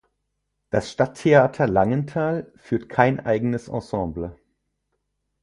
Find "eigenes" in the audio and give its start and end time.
3.23-3.67